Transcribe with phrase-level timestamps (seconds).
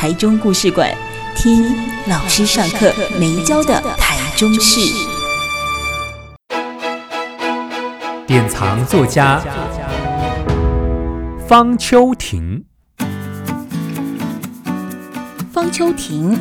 [0.00, 0.90] 台中故事馆，
[1.36, 1.62] 听
[2.08, 4.80] 老师上课没教的台中事。
[8.26, 9.38] 典藏作家
[11.46, 12.64] 方秋婷。
[15.52, 16.34] 方秋婷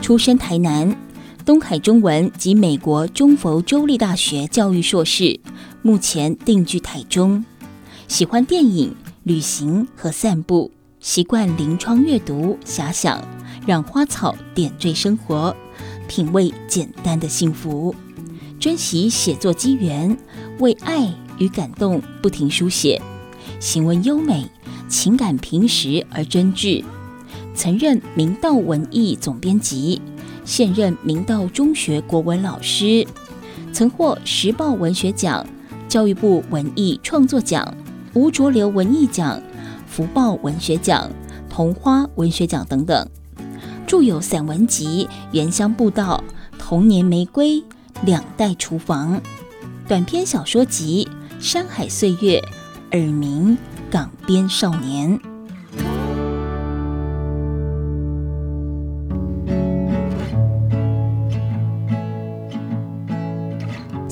[0.00, 0.96] 出身台南，
[1.44, 5.38] 东海中文及美国中佛州立大学教育硕士，
[5.82, 7.44] 目前定居台中，
[8.08, 10.72] 喜欢电影、旅行和散步。
[11.02, 13.20] 习惯临窗阅读、遐想，
[13.66, 15.54] 让花草点缀生活，
[16.06, 17.92] 品味简单的幸福。
[18.60, 20.16] 珍惜写作机缘，
[20.60, 23.02] 为爱与感动不停书写，
[23.58, 24.48] 行文优美，
[24.88, 26.84] 情感平实而真挚。
[27.52, 30.00] 曾任明道文艺总编辑，
[30.44, 33.04] 现任明道中学国文老师，
[33.72, 35.44] 曾获时报文学奖、
[35.88, 37.76] 教育部文艺创作奖、
[38.14, 39.42] 吴浊流文艺奖。
[39.92, 41.10] 福报文学奖、
[41.50, 43.06] 桐花文学奖等等，
[43.86, 46.24] 著有散文集《原乡步道》
[46.58, 47.56] 《童年玫瑰》
[48.06, 49.16] 《两代厨房》，
[49.86, 51.06] 短篇小说集
[51.44, 52.40] 《山海岁月》
[52.98, 53.50] 《耳鸣》
[53.90, 55.18] 《港边少年》。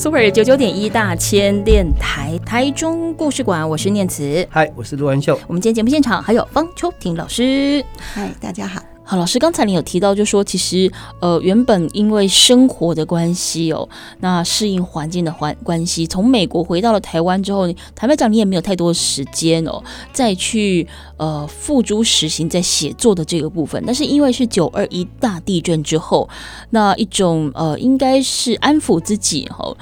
[0.01, 5.39] Super 九九点一大千电台台中故事馆，我是念慈，嗨，我是陆文秀。
[5.47, 8.81] 我们今天节目现场还有方秋婷老师，嗨，大家好。
[9.11, 13.89] 好，老师，刚才你有提到，就说其实呃，原本因为生活的关系哦，
[14.21, 17.67] 那适应环境的环关系，从美国回到了台湾之后，
[17.97, 19.83] 坦白讲，你也没有太多时间哦，
[20.13, 23.83] 再去呃付诸实行在写作的这个部分。
[23.85, 26.29] 但是因为是九二一大地震之后，
[26.71, 29.77] 那一种呃，应该是安抚自己哈，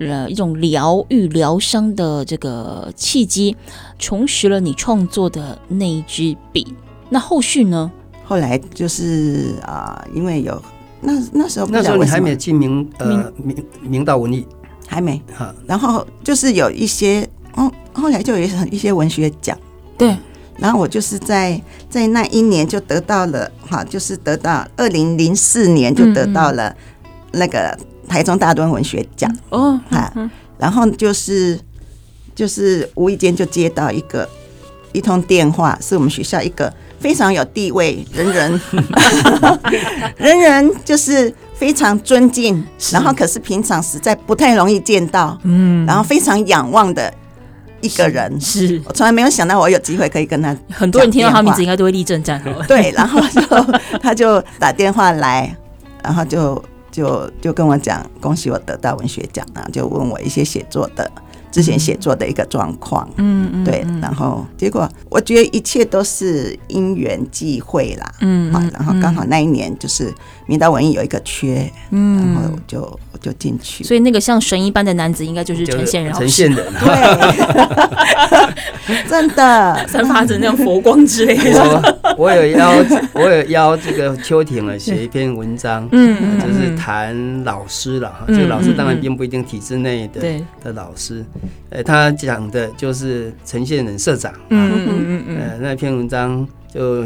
[0.00, 3.56] 呃，一种疗愈疗伤的这个契机，
[4.00, 6.74] 重拾了你创作的那一支笔。
[7.10, 7.92] 那后续呢？
[8.24, 10.60] 后来就是啊、呃，因为有
[11.00, 14.46] 那那时候那时候你还没进明呃明明道文艺。
[14.86, 15.20] 还没。
[15.36, 18.38] 哈，然后就是有一些哦，后来就有
[18.70, 19.56] 一些文学奖。
[19.96, 20.14] 对，
[20.58, 26.74] 然后我就是在在那一年就得到了哈，就是得到二零零四年就得到了
[27.32, 27.76] 那个
[28.06, 29.34] 台中大墩文学奖。
[29.48, 30.12] 哦哈，
[30.58, 31.58] 然后就是
[32.34, 34.28] 就是无意间就接到一个
[34.92, 36.72] 一通电话，是我们学校一个。
[37.04, 38.60] 非常有地位，人人。
[40.16, 47.12] 人人就是非常尊敬，然后可是平常实在不太容易见到，嗯，然后非常仰望的
[47.82, 48.82] 一个人，是，是。
[48.86, 53.42] 我从来没有想到我有机会可以跟他，很多人听到他名字应该都会立正站好， 对，然后就
[54.00, 55.54] 他就打电话来，
[56.02, 61.10] 然后就就就跟我讲，恭喜我得到文学奖啊，就问我一些写作的。
[61.54, 70.12] 之前写作的一个状况，嗯嗯，对，然后结果我觉得一切都是因缘际会啦，嗯，好，然后刚好那一年就是
[70.46, 72.80] 明道文艺有一个缺，嗯，然后我就
[73.12, 76.90] 我就进去，所以那个像神一般的男子应该就是陈宪仁，陈宪仁，对，
[79.08, 79.86] 真的。
[79.86, 82.00] 散发着那种佛光之类的。
[82.18, 82.72] 我有邀
[83.12, 90.20] 我有邀这个秋婷了写一篇文章，嗯，就是谈老师了哈，这个老师当然并不一定体制内的
[90.64, 91.24] 的老师。
[91.70, 97.04] 呃，他讲的就是陈宪仁社长，嗯嗯嗯嗯，呃，那篇文章就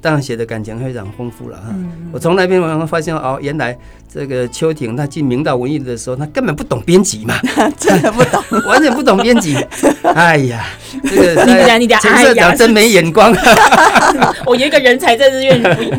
[0.00, 1.74] 当然写的感情非常丰富了哈。
[2.12, 3.76] 我从那篇文章发现哦，原来
[4.12, 7.34] 这个邱婷他进明道文艺的时候，他根本不懂编辑嘛，
[7.76, 9.56] 真的不懂， 完全不懂编辑。
[10.14, 10.66] 哎呀，
[11.02, 11.44] 这个
[12.00, 13.34] 陈社长真没眼光。
[14.46, 15.90] 我有一个人才在这院里？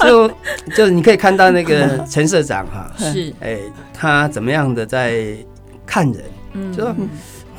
[0.00, 0.30] 就
[0.74, 3.58] 就你可以看到那个陈社长哈，是哎，
[3.92, 5.22] 他怎么样的在
[5.84, 6.16] 看人。
[6.52, 6.94] 嗯，就说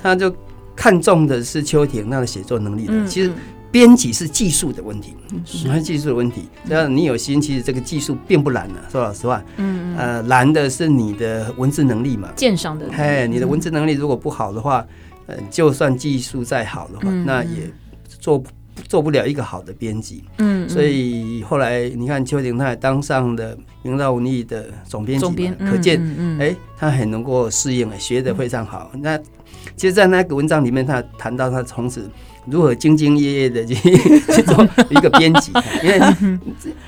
[0.02, 0.34] 他就
[0.76, 3.06] 看中的是邱婷那个写作能力的。
[3.08, 3.32] 其实
[3.72, 5.16] 编辑是技术的问题，
[5.46, 5.82] 是。
[5.82, 6.48] 技术的问题。
[6.68, 8.76] 只要你有心，其实这个技术并不难的。
[8.92, 12.30] 说老实话，嗯呃，难的是你的文字能力嘛。
[12.36, 14.86] 鉴赏的，嘿，你的文字能力如果不好的话，
[15.28, 17.72] 呃，就算技术再好的话，那也
[18.20, 18.50] 做不。
[18.88, 26.00] 做不了一个好的编辑，嗯，所以后来你看邱婷，她也当上了明道文艺的总编辑，可见，
[26.40, 28.92] 哎，他很能够适应，学得非常好。
[29.00, 29.18] 那
[29.76, 32.10] 其实，在那个文章里面，他谈到他从此
[32.46, 33.76] 如何兢兢业业的去
[34.34, 35.52] 去做一个编辑，
[35.84, 36.00] 因为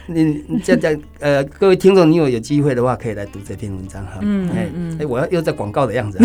[0.07, 4.13] 你你这样呃，各位听众，你有有机会的话，可以来读这篇文章哈。
[4.21, 6.19] 嗯嗯哎，我要又在广告的样子。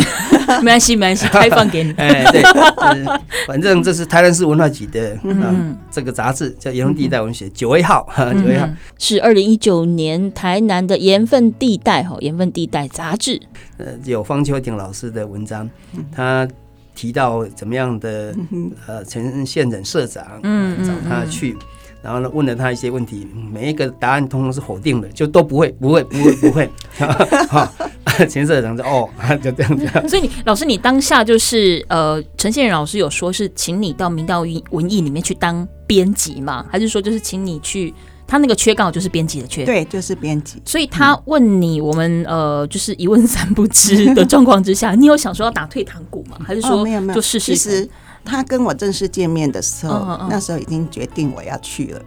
[0.63, 1.93] 没关系，没关系，开放给你。
[1.93, 2.43] 哎，对，
[3.47, 8.69] 反正这是台南市文化局的嗯这个杂志叫《盐分地带文学》九 A 号哈，九 A 号
[8.99, 13.41] 是二零一九年台南的盐分地带哈盐分地带杂志。
[13.77, 15.69] 呃，有方秋婷老师的文章，
[16.13, 16.49] 他。
[16.95, 18.35] 提到怎么样的
[18.89, 21.57] 呃，陈宪仁社长，嗯，找他去，
[22.03, 26.69] 然后呢，问了他一些问题，每一个答案通通是否定的，就都不会，不会，不会，不会。
[27.49, 27.73] 好，
[28.29, 29.09] 陈社长说哦，
[29.41, 29.87] 就这样子。
[30.09, 34.41] 所以你老师，你当下就是呃，陈宪仁老师有说是请你到明道
[34.71, 36.67] 文艺里面去当编辑吗？
[36.69, 37.95] 还是说就是请你去？
[38.29, 40.63] 他那个缺刚好就是编辑的缺，对，就是编辑。
[40.65, 46.37] 所以他问你，我们呃，就是一问三不知的状况之下， 你有想说要打退堂鼓吗？
[46.47, 47.15] 还是说没有没有？
[47.15, 47.57] 就试试。
[47.57, 47.89] 其实
[48.25, 52.03] 他跟我正式见面的时候，那时候已经决定我要去了。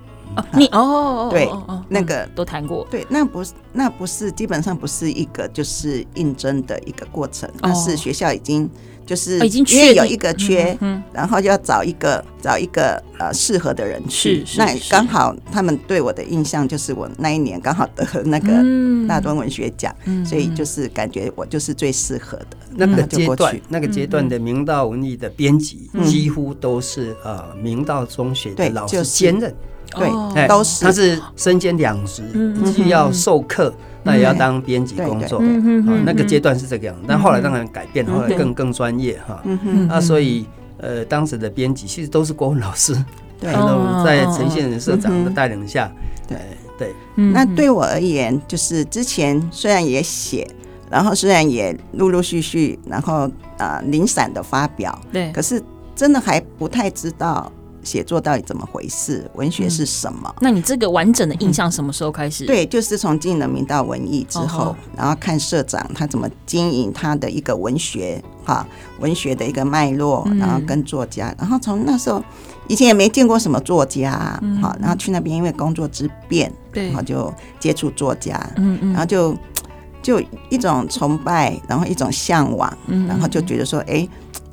[0.54, 1.50] 你哦，对，
[1.90, 2.88] 那个都谈过。
[2.90, 8.70] 对，那不是那不是基本上不是一个就是应征的一个过程，那是学校已经。
[9.04, 10.78] 就是因为有一个缺，
[11.12, 14.46] 然后要找一个找一个呃适合的人去。
[14.56, 18.64] 那刚好他们对我的印象就是我那一年刚好得了那个
[19.10, 19.94] 大专文学奖，
[20.24, 22.58] 所以就是感觉我就是最适合的。
[22.74, 29.54] 那个阶段，那个阶段的明道文艺的编辑几乎都是呃明道中学的老师兼任，
[29.96, 30.86] 对，都是。
[30.86, 32.24] 他是身兼两职，
[32.74, 33.74] 既要授课。
[34.04, 35.46] 那也要当编辑工作，啊，
[36.04, 39.40] 那个阶段是这个样，但后来当然改变，后来更更专业哈。
[39.88, 40.48] 那所以
[40.80, 42.96] 呃，当时的编辑其实都是国文老师，
[43.40, 43.54] 对，
[44.04, 45.92] 在陈宪仁社长的带领下，
[46.28, 46.36] 对。
[46.80, 46.96] 对。
[47.32, 50.48] 那对我而言，就是之前虽然也写，
[50.90, 53.30] 然后虽然也陆陆续续，然后
[53.60, 55.62] 啊零散的发表，对，可是
[55.96, 57.52] 真的还不太知道。
[57.84, 59.30] 写作到底怎么回事？
[59.36, 60.30] 文学是什么？
[60.30, 62.46] 嗯、那你这个完整的印象什么时候开始？
[62.46, 68.66] 嗯、对，就是从进了民道文艺之后，哦、然后看社长他怎么经营他的一个文学哈，
[69.00, 72.24] 文学的一个脉络，然后跟作家，嗯、然后从那时候
[72.68, 74.12] 以前也没见过什么作家，
[74.62, 79.36] 好、嗯，然后去那边因为工作之便，对，然后就接触作家，嗯嗯，然后就
[80.02, 84.08] 就一种崇拜，然后一种向往，嗯，然后就觉得说，哎，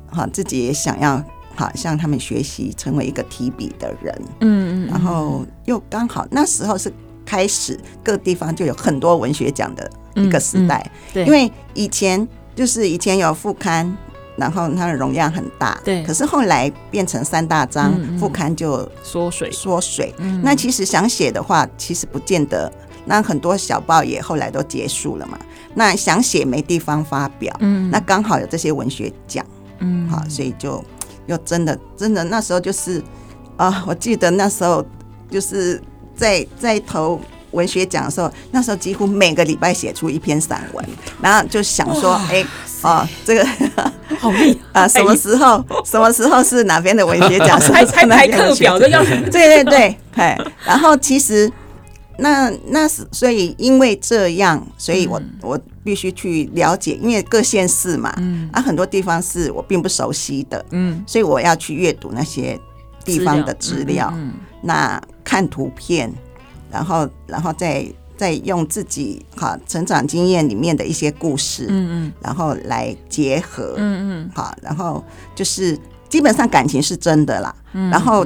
[0.07, 1.23] 好，自己也想要。
[1.59, 4.15] 好，向他们学习，成为一个提笔的人。
[4.39, 6.89] 嗯嗯，然后又刚好那时候是
[7.25, 10.89] 开始各地方就有很多文学奖的一个时代。
[11.13, 12.25] 对，因为以前
[12.55, 13.93] 就是以前有副刊，
[14.37, 15.77] 然后它的容量很大。
[15.83, 16.01] 对。
[16.05, 20.15] 可是后来变成三大章，副刊就缩水缩水。
[20.41, 22.71] 那其实想写的话，其实不见得。
[23.03, 25.37] 那很多小报也后来都结束了嘛。
[25.73, 27.53] 那想写没地方发表。
[27.59, 27.91] 嗯。
[27.91, 29.45] 那刚好有这些文学奖。
[29.79, 30.07] 嗯。
[30.07, 30.81] 好，所以就。
[31.29, 33.01] 又真的真的那时候就是
[33.55, 34.83] 啊，我记得那时候
[35.29, 35.79] 就是
[36.15, 37.21] 在在投
[37.51, 40.83] 文学奖的时候，那时候几乎每个礼拜写出一篇散文，
[41.21, 42.43] 然后就想说，哎
[42.81, 43.45] 啊，这个
[44.19, 44.87] 好厉 害啊！
[44.87, 47.59] 什么时候什么时候是哪边的文学奖？
[47.71, 51.51] 还还排课表的要对对对，哎，然后其实。
[52.19, 62.59] 那那是所以，因为这样，所以我我必须去了解，因为各县市嘛，嗯，啊，很多地方是我并不熟悉的，嗯，所以我要去阅读那些
[63.05, 66.13] 地方的资料，嗯，那看图片，
[66.69, 67.85] 然后然后再
[68.17, 75.77] 再用自己哈成长经验里面的一些故事，嗯嗯，然后来结合，嗯嗯，好，然后就是
[76.09, 78.25] 基本上感情是真的啦，嗯，然后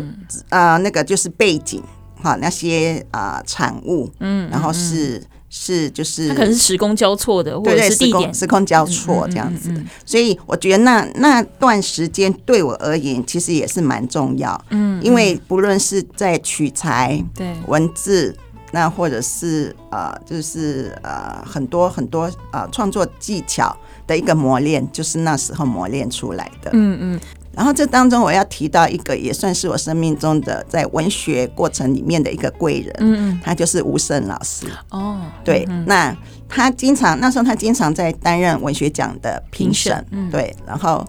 [0.49, 1.81] 啊那个就是背景。
[2.23, 18.33] 好，那些啊、呃、产物，嗯，然后是、嗯、是就是，它可能是时空交错的，或者是地点时空交错这样子的，所以我觉得那那段时间对我而言，其实也是蛮重要，嗯，因为不论是在取材、对文字，
[18.71, 23.75] 那或者是呃，就是呃很多很多呃创作技巧
[24.07, 27.19] 的一个磨练，就是那时候磨练出来的，嗯嗯。
[27.55, 34.65] 然后这当中我要提到一个，也算是我生命中的在文学过程里面的一个贵人，嗯，他就是吴胜老师。
[34.89, 36.15] 哦，对，那
[36.49, 40.29] 他经常那时候他经常在担任文学奖的评审，嗯。
[40.31, 41.05] 对，然后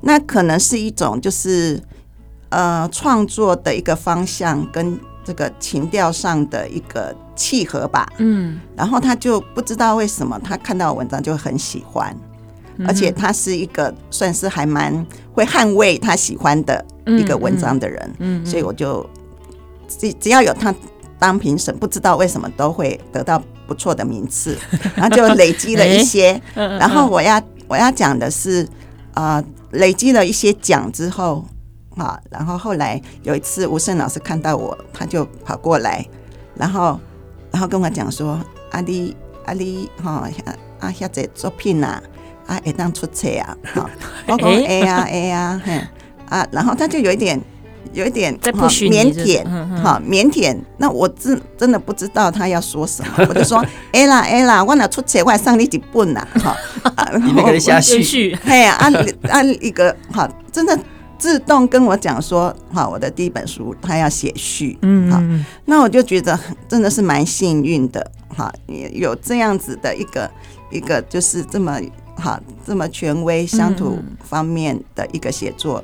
[0.00, 1.82] 那可能是一种就是
[2.50, 12.16] 呃创作的一个方向跟这个情调上的一个契合吧，嗯，然后他就不知道为什么他看到文章就很喜欢。
[12.86, 19.04] 而且他是一个算是还蛮会捍卫他喜欢的一个文章的人，嗯，所以我就
[19.88, 20.74] 只只要有他
[21.18, 24.56] 当评审，不知道为什么都会得到不错的名次，
[24.94, 26.40] 然后就累积了一些。
[26.54, 28.68] 然后我要我要讲的是，
[29.14, 29.42] 啊，
[29.72, 31.44] 累积了一些奖之后，
[31.96, 36.06] 啊，然后后来有一次吴胜老师看到我，他就跑过来，
[36.54, 36.98] 然后
[37.50, 39.16] 然后跟我讲说：“阿丽
[39.46, 40.28] 阿丽哈
[40.78, 42.00] 啊，下这作品啊，
[42.48, 43.88] 啊会当出册啊，哈，
[44.26, 45.80] 我讲哎呀哎呀，嘿。
[46.28, 47.40] 啊，然后他就有一点。”
[47.94, 49.42] 有一点在不许腼腆，
[49.82, 50.54] 哈，腼腆。
[50.76, 56.54] 那我真真的不知道他要说什么，我就说， 哎啦哎啦，我哪出车，我上你几本呐，哈，
[57.24, 58.92] 你们可以下序，嘿呀，按
[59.30, 60.78] 按一个，哈，真的
[61.16, 65.20] 自动跟我讲说，好，我的第一本书他要写序，嗯，好，
[65.64, 66.38] 那我就觉得
[66.68, 68.52] 真的是蛮幸运的，哈，
[68.92, 70.30] 有这样子的一个
[70.70, 71.80] 一个就是这么
[72.18, 75.82] 哈这么权威乡土方面的一个写作。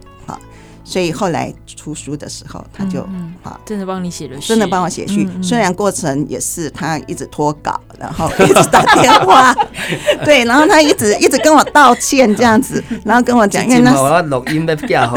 [0.87, 3.09] 所以后来出书的时候，他就
[3.43, 5.27] 好，真的帮你写了，真的帮我写序。
[5.43, 9.55] 虽然过程也是他一直脱稿，然后 一直打电话，
[10.27, 15.17] 对，然后他一直一直跟我道歉这样子， 然后跟我讲，因为那时候录音被架好，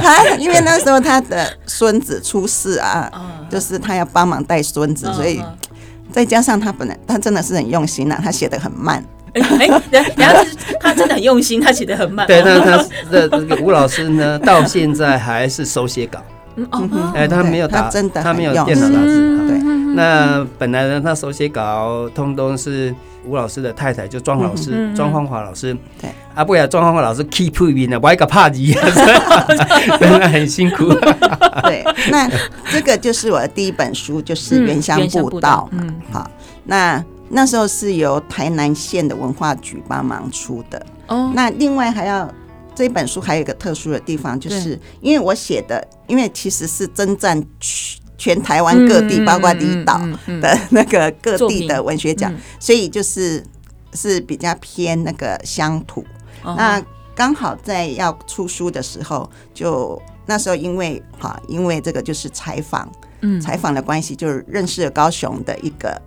[0.00, 3.12] 他因为那时候他的孙子出事啊，
[3.50, 5.38] 就是他要帮忙带孙子，所以
[6.10, 9.04] 再加上他本来他真的是很用心呐，他写的很慢。
[9.40, 9.66] 哎，
[10.16, 10.44] 然后
[10.80, 12.26] 他真的很用心，他写的很慢。
[12.28, 12.76] 对，那他
[13.10, 16.20] 的这个吴老师呢，到现在还是手写稿。
[16.70, 19.46] 哦，哎，他没有打，真的他没有电脑打字。
[19.46, 19.58] 对，
[19.94, 22.94] 那本来呢，他手写稿通通是
[23.26, 25.76] 吴老师的太太，就庄老师，庄芳华老师。
[26.00, 28.58] 对，啊，不然庄芳华老师 keep 住呢，我一个怕字，
[30.00, 30.88] 真的很辛苦。
[31.64, 32.26] 对，那
[32.70, 35.68] 这个就是我的第一本书，就是《原乡步道》。
[35.78, 36.30] 嗯，好，
[36.64, 37.04] 那。
[37.28, 41.32] 那时候是由台南县的文化局帮忙出的哦。
[41.34, 42.32] 那另外还要
[42.74, 49.98] 这本书还有一个特殊的地方，就是因为我写的，因为其实是征战全全台湾各地，包括离岛
[50.40, 53.44] 的那个各地的文学奖，所以就是
[53.94, 56.04] 是比较偏那个乡土。
[56.44, 56.80] 那
[57.14, 62.90] 刚好在要出书的时候，就那时候因为哈，因为这个就是采访，
[63.22, 66.00] 嗯，采访的关系，就是认识了高雄的一个。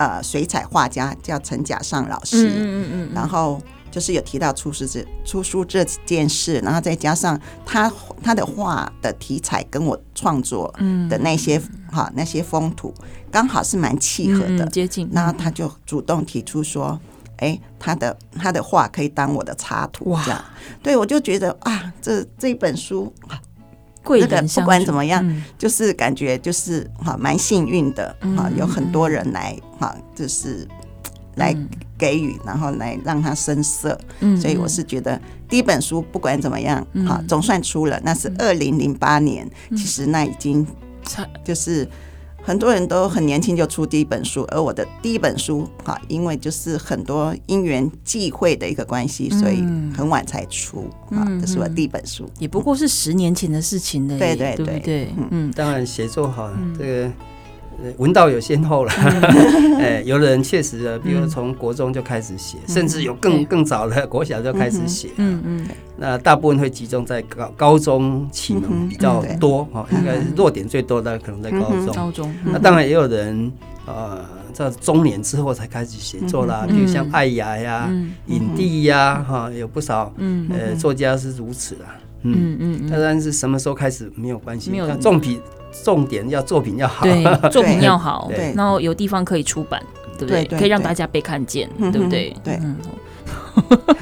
[0.00, 7.92] 呃，水彩画家叫陈甲上老师，嗯嗯嗯，然后就是有提到出书这出书这件事，然后再加上他
[8.22, 10.74] 他的画的题材跟我创作
[11.10, 11.60] 的那些
[11.92, 12.94] 哈、嗯、那些风土
[13.30, 16.98] 刚好是蛮契合的，接近，然后他就主动提出说，
[17.36, 20.42] 哎，他的他的画可以当我的插图，这样，
[20.82, 23.12] 对我就觉得啊，这这一本书。
[24.02, 30.66] 贵的不管怎么样，嗯、就是感觉就是哈蛮幸运的哈，嗯、有很多人来哈，就是
[31.36, 31.56] 来
[31.98, 33.98] 给予，嗯、然后来让他生色。
[34.20, 40.66] 嗯、所以我是觉得第一本书不管怎么样哈，嗯、总算出了，那是二零零八年，嗯、其实那已经
[41.44, 41.88] 就是。
[42.50, 49.62] 很多人都很年轻就出第一本书，而我的第一本书，哈，因为就是很多因缘际会的一个关系，所以
[49.96, 57.12] 很晚才出，啊，这是我第一本书，也不过是十年前的事情了，对对对对，嗯，当然写作好，这个。
[57.98, 58.92] 文道有先后了，
[59.80, 65.66] 哎，有的人确实，比如从国中就开始写，甚至有更更早的国小就开始写，嗯嗯。
[65.96, 71.94] 那大部分会集中在高高中启蒙比较多哈，应该是弱点最多的可能在高中。
[71.94, 72.34] 高中。
[72.44, 73.52] 那当然也有人
[73.86, 77.90] 呃，在中年之后才开始写作啦，比如像艾雅呀、
[78.26, 80.12] 影帝呀，哈，有不少
[80.50, 81.96] 呃作家是如此啊。
[82.22, 82.90] 嗯嗯。
[82.90, 85.40] 当然是什么时候开始没有关系，没有重笔。
[85.72, 89.82] 重点要作品要好，对， 作品要好，对，然后有地方可以出版，
[90.18, 90.44] 对不对？
[90.58, 92.34] 可以让大家被看见，对不对？
[92.44, 92.58] 对。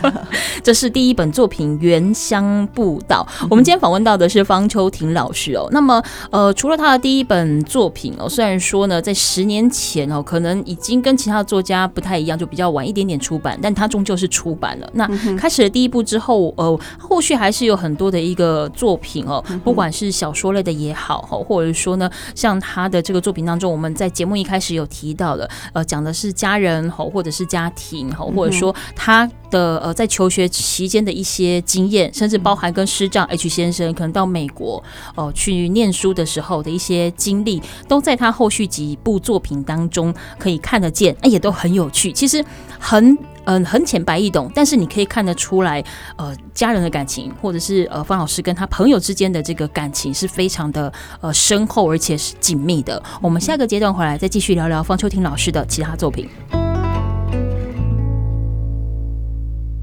[0.63, 3.27] 这是第一本作品《原乡步道》。
[3.51, 5.69] 我们今天访问到的是方秋婷老师哦。
[5.71, 14.91] 那么，呃，除了他的第一本作品哦，虽然说呢，在十年前哦，可能已经跟其他的作家不太一样，就比较晚一点点出版，但他终究是出版了。
[14.95, 29.29] 那开始了第一部之后，呃，后续还是有很多的一个作品哦，不管是小说类的也好，或者说呢，像他的这个作品当中，我们在节目一开始有提到的，呃，讲的是家人吼，或者是家庭吼，或者说他。
[29.51, 34.83] 的呃，在求学期间的一些经验，甚至包含跟师长 H 先生可能到美国
[35.15, 42.13] 哦、呃、去念书的时候的一些经历，都在他后续几部作品当中可以看得见，也都很有趣。
[42.13, 42.45] 其实
[42.79, 43.17] 很
[43.51, 45.83] 嗯、很浅白易懂，但是你可以看得出来，
[46.17, 53.03] 呃，家人的感情，或者是呃方老师跟他朋友之间的这个感情是非常的呃深厚，而且是紧密的。
[53.23, 56.29] 我们下个阶段回来再继续聊聊方秋婷老师的其他作品。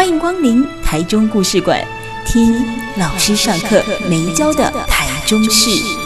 [0.00, 1.78] 欢迎光临台中故事馆，
[2.24, 2.54] 听
[2.96, 5.99] 老师上课没教的台中事。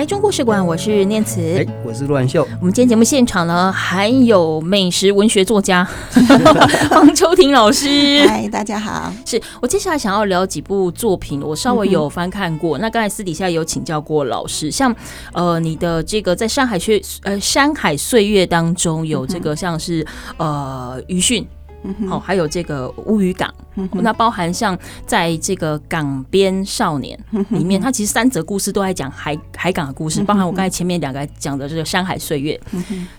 [0.00, 2.42] 台中故事馆，我是念慈，哎，我是陆万秀。
[2.58, 5.86] 我们今天节目现场呢，还有美食文学作家
[6.88, 8.26] 方秋婷老师。
[8.26, 9.12] 嗨，大家好。
[9.26, 12.78] 是我接下来想要聊几部作品，我稍微有翻看过。
[12.78, 14.96] 嗯、那刚才私底下有请教过老师，像
[15.34, 20.06] 呃，你的这个在山海岁呃山海岁月当中有这个像是
[20.38, 21.46] 呃余训。
[22.08, 23.52] 好，还有这个乌鱼港，
[23.92, 27.18] 那包含像在这个港边少年
[27.50, 32.60] 里面，它其实三则故事都在讲海海港的故事，包含我刚才前面两个讲的这个山海岁月。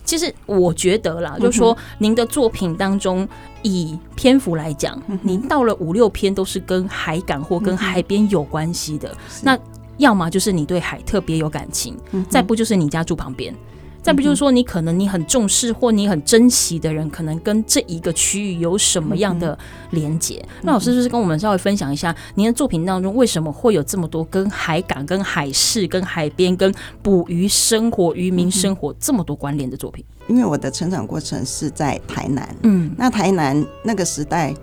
[0.04, 3.28] 其实我觉得啦，就是说您的作品当中，
[3.64, 9.16] 以篇幅来讲，您到了五六篇都是跟海港或跟海边有关系的。
[9.42, 9.58] 那
[9.98, 11.98] 要么就是你对海特别有感情，
[12.30, 13.54] 再不就是你家住旁边。
[14.02, 19.58] 再不就是说，你可能你很重视或你很珍惜的人，可能跟这一个区域有什么样的
[19.92, 20.44] 连接？
[20.64, 30.04] 那老师就是跟我们稍微分享一下，您的作品当中为什么会有这么多跟海港、跟海事、跟海边、跟捕鱼生活、渔民生活这么多关联的作品？
[30.28, 34.54] 因为我的成长过程是在台南，嗯，那台南那个时代，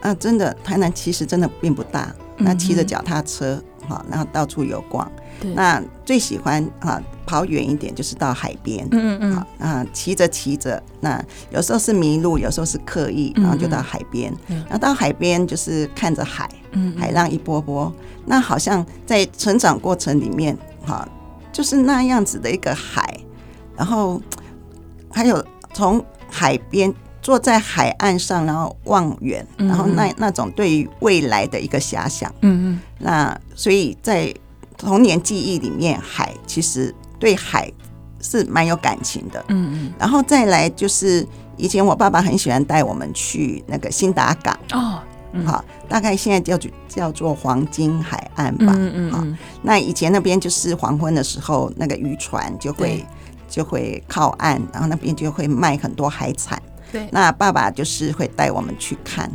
[0.00, 5.10] 啊，真的台南其实真的并不大，那骑着脚踏车，好，然后到处游逛。
[5.40, 5.52] 对。
[5.54, 14.56] 那最喜欢啊，跑远一点就是到海边，嗯嗯啊，骑着骑着，那有时候是迷路，有时候是刻意，然后就到海边，嗯。
[14.56, 17.92] 嗯然后到海边就是看着海，嗯，嗯，海浪一波波，
[18.24, 20.56] 那好像在成长过程里面，
[20.86, 21.06] 哈，
[21.52, 23.20] 就是那样子的一个海，
[23.76, 24.18] 然后
[25.12, 25.44] 还有
[25.74, 34.34] 从海边坐在海岸上，然后望远，然后那那种对于未来的一个遐想，嗯嗯，那所以在。
[34.80, 37.70] 童年记忆里面，海其实对海
[38.20, 39.44] 是蛮有感情的。
[39.48, 41.26] 嗯嗯，然后再来就是
[41.56, 45.00] 以前我爸爸很喜欢带我们去那个新达港哦，
[45.44, 48.72] 好，大概现在叫做叫做黄金海岸吧。
[48.76, 49.24] 嗯嗯，好，
[49.62, 53.04] 那以前那边就是黄昏的时候，那个渔船就会
[53.48, 56.60] 就会靠岸，然后那边就会卖很多海产。
[56.90, 59.30] 对，那爸爸就是会带我们去看，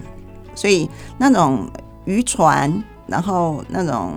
[0.55, 1.69] 所以那种
[2.05, 4.13] 渔船，然后那种。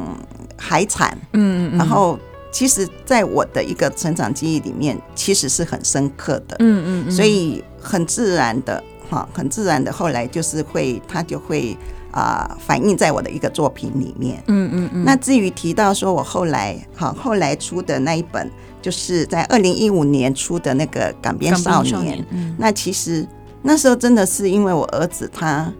[0.59, 2.19] 海产，嗯嗯，然后
[2.57, 11.77] 其实，在我的一个成长记忆里面，其实是很深刻的，嗯嗯，所以很自然的，哈，很自然的，后来就是会，他就会
[12.13, 15.05] 啊、呃，反映在我的一个作品里面，嗯嗯嗯。
[15.05, 23.29] 那至于提到说我后来，哈，后来出的那一本，就是在二零一五年出的那个《港边少年》，嗯，那其实
[23.61, 25.71] 那时候真的是因为我儿子他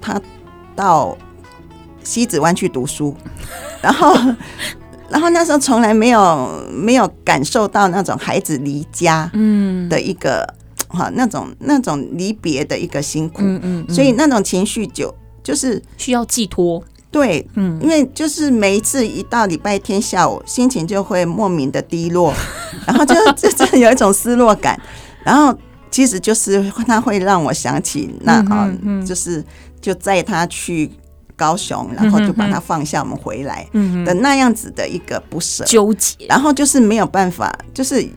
[0.00, 0.20] 他
[0.74, 1.16] 到
[2.02, 3.14] 西子湾去读书。
[3.80, 4.16] 然后，
[5.08, 9.88] 然后那时候从来没有没有感受到那种孩子离家嗯。
[9.88, 10.46] 的一个
[10.88, 13.94] 哈、嗯、那种那种离别的一个辛苦，嗯嗯，嗯。
[13.94, 15.14] 所以那种情绪就
[15.44, 22.34] 就是需要寄托，对，嗯，因为就是每一次一到礼拜天下午，心情就会莫名的低落，
[22.86, 23.14] 然后就
[23.52, 24.80] 就有一种失落感，
[25.22, 25.56] 然后
[25.90, 29.44] 其实就是他会让我想起那啊，嗯嗯、就是
[29.80, 30.90] 就载他去。
[31.36, 33.68] 高雄，然后就把他放下，我们回来
[34.04, 38.08] 的那样子的一个不舍、纠结，然后就是没有办法，就是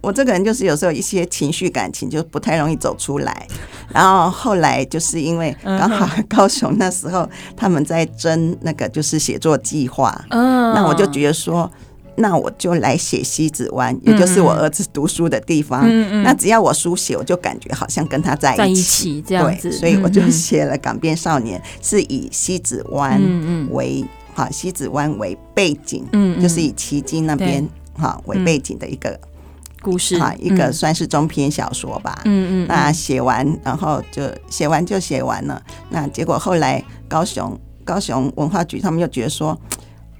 [0.00, 3.46] 我这个人就是有时候一些情绪感情就不太容易走出来。
[3.94, 7.26] 然后后来就是因为刚好高雄那时候
[7.56, 11.70] 他们在争那个就是写作计划，那我就觉得说。
[12.16, 15.82] 那我就来写西子湾，也就是我儿子读书的地方。
[15.84, 19.70] 嗯嗯、那只要我书写，我就感觉好像跟他在一起，在一起这样子。
[19.70, 23.20] 对，所以我就写了《港边少年》，是以西子湾
[23.70, 29.18] 为哈西子湾为背景，嗯，就是以旗津那边哈为背景的一个
[29.82, 32.20] 故事，哈，一个算是中篇小说吧。
[32.24, 32.66] 嗯嗯。
[32.66, 35.62] 那写完，然后就写完就写完了。
[35.90, 39.58] 那结果后来高雄高雄文化局他们又觉得说。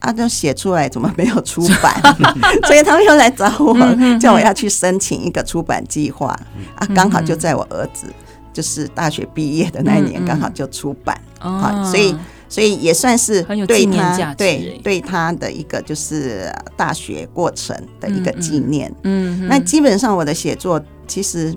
[0.01, 2.01] 他就写出来，怎么没有出版？
[2.67, 3.75] 所以他们又来找我，
[4.21, 6.29] 叫我要去申请一个出版计划
[6.77, 6.87] 啊。
[6.95, 8.07] 刚好就在我儿子
[8.53, 11.21] 就是大学毕业的那一年，刚好就出版。
[11.39, 12.15] 好，所以
[12.49, 18.95] 所以也算是对他对对他的一个就是大学过程的一个纪念。
[19.03, 21.53] 嗯，那基本上我的写作其实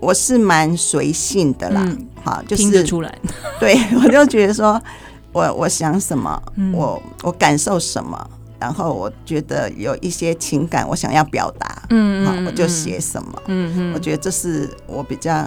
[0.00, 1.86] 我是蛮随性的啦。
[2.22, 2.64] 好，就是。
[3.58, 4.78] 对，我就觉得说。
[5.36, 15.46] 我我想什么，我我感受什么，然后我觉得有一些情感，我想要表达，嗯，好，我就写什么，嗯嗯，我觉得这是我比较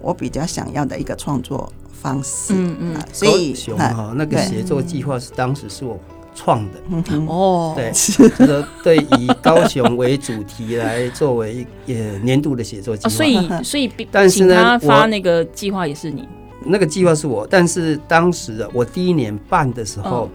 [0.00, 1.68] 我比较想要的一个创作
[2.00, 2.54] 方式。
[2.54, 5.98] 嗯嗯，所以熊哈那个写作计划是当时是我
[6.32, 6.78] 创的。
[7.26, 13.08] 哦，对，就是 对以高雄为主题来作为呃年度的写作计划。
[13.08, 16.28] 所以所以， 但是呢，他发那个计划也是你。
[16.66, 20.30] 那个计划是我，但是当时我第一年办的时候，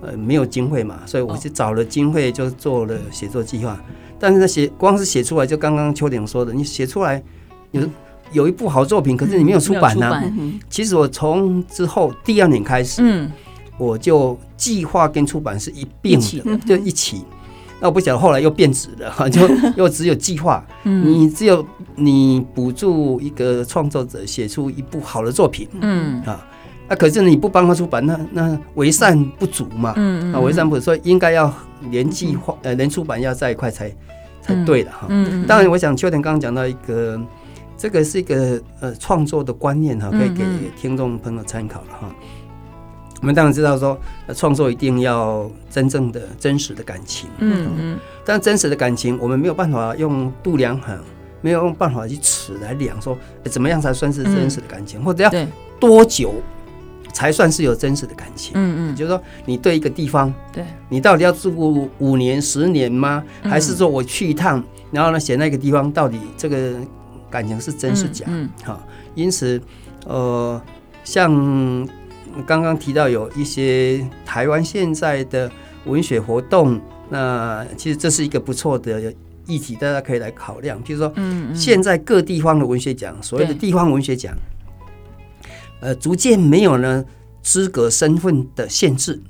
[0.00, 3.78] 呃，没有经费嘛，所以我就找了经费，就做了写作计划。
[4.18, 7.22] 但是他写光是写出来，就刚刚秋鼎说的，你写出来
[7.72, 7.82] 有
[8.32, 10.22] 有一部好作品，可是你没有出版呢。
[10.70, 13.30] 其实我从之后第二年开始，嗯，
[13.76, 17.22] 我就计划跟出版是一并的，就一起。
[17.84, 20.64] 那我不晓得后来又变质了哈， 就 又只有计划。
[20.84, 21.62] 你只有
[21.96, 26.42] 你补助一个创作者写出一部好的作品，嗯啊，
[26.88, 31.52] 那可是你不帮他出版，那那为善不足嘛，嗯啊，为善不足，所以应该要
[31.90, 33.94] 连计划呃连出版要在一块才
[34.40, 35.06] 才对的哈。
[35.10, 37.20] 嗯，当然，我想秋田刚刚讲到一个，
[37.76, 40.42] 这个是一个呃创作的观念哈，可以给
[40.74, 42.08] 听众朋友参考了哈。
[43.24, 43.98] 我们当然知道说，
[44.34, 47.26] 创作一定要真正的、真实的感情。
[47.38, 47.98] 嗯嗯。
[48.22, 50.94] 但真实的感情，我们没有办法用度量衡，
[51.40, 55.46] 没有用办法去尺来量，说怎么样才算是真实的感情，或者要
[55.80, 56.34] 多久
[57.14, 58.52] 才算是有真实的感情？
[58.56, 58.94] 嗯嗯。
[58.94, 63.24] 就是说，你对一个地方，对，你到底要住五年、十年吗？
[63.42, 66.74] 还是说我去一趟，然后呢，写那个地方到底这个
[67.30, 68.26] 感情是真是假？
[68.28, 68.50] 嗯。
[68.62, 69.58] 好，因此，
[70.04, 70.60] 呃，
[71.04, 71.88] 像。
[72.46, 75.50] 刚刚提到有一些台湾现在的
[75.84, 79.12] 文学活动，那其实这是一个不错的
[79.46, 80.80] 议题，大家可以来考量。
[80.82, 81.12] 比如说，
[81.54, 84.34] 现在各地方的文学奖，所谓的地方文学奖，
[85.80, 87.04] 呃，逐渐没有呢
[87.42, 89.20] 资格身份的限制。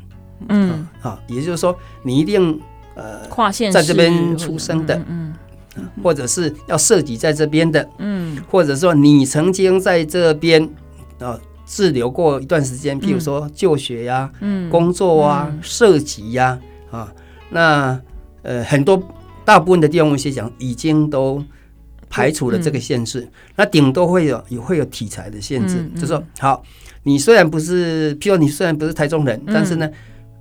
[0.48, 2.60] 嗯，啊，也就是说，你一定
[2.94, 5.34] 呃跨县在这边出生的，嗯，
[6.02, 10.62] 或者是要涉及在这边的，嗯，或者说你曾经在这边
[11.18, 11.38] 啊。
[11.66, 16.58] 滞留过一段时间，譬如说就学呀、啊、嗯、工作啊、涉及呀，
[16.90, 17.10] 啊，
[17.50, 17.98] 那
[18.42, 19.02] 呃很多
[19.46, 21.42] 大部分的地方文学奖已经都
[22.10, 26.62] 排除了这个限制，嗯、那顶多会有也会有题材的限制，就说好，
[27.02, 29.90] 你虽然不是，譬如你虽然不是台中人，嗯、但是呢，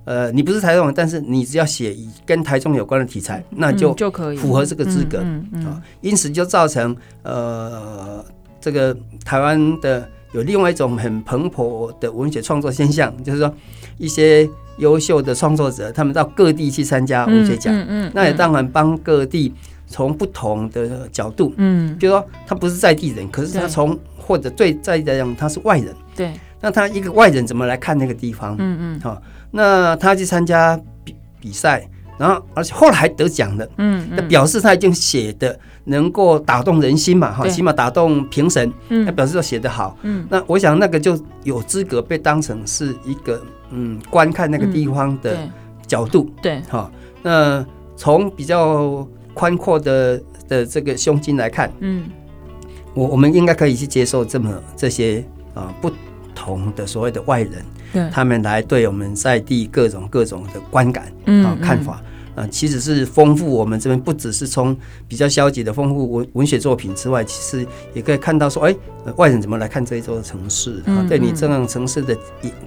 [0.04, 4.36] 呃，你不是台中人，但是你只要写跟台中有关的题材，那就就可以。
[4.36, 5.20] 符合这个资格
[5.64, 8.22] 啊，因此就造成呃
[8.60, 10.06] 这个台湾的。
[10.34, 13.54] 有另外一种很蓬勃的文学创作现象，就是说
[13.98, 19.54] 一些优秀的创作者，他们到各地去参加文学奖，嗯嗯，那也当然帮各地
[19.86, 28.56] 从不同的角度，嗯，比如说他不是在地人，可是他从或者最在地来讲他是外人，对，那他一个外人怎么来看那个地方？
[28.58, 31.88] 嗯嗯，好，那他去参加比比赛。
[32.16, 45.36] 然后，而且后来还得奖的，嗯，那表示他已经写的能够打动人心嘛，哈，起码打动评审，嗯，那表示说写得好，嗯，那我想那个就有资格被当成是一个嗯观看那个地方的
[45.86, 46.90] 角度，对，哈，
[47.22, 47.64] 那
[47.96, 52.04] 从比较宽阔的的这个胸襟来看，嗯，
[52.94, 55.90] 我我们应该可以去接受这么这些啊不
[56.34, 57.64] 同的所谓的外人。
[58.10, 61.12] 他们来对我们在地各种各种的观感
[61.44, 62.02] 啊看法。
[62.34, 68.74] 啊，其实是丰富我们这边，不只是从比较消极的丰富文文学作品之外，其实也可以看到说，哎，
[69.16, 71.06] 外人怎么来看这一座城市啊？
[71.08, 72.16] 对你这样城市的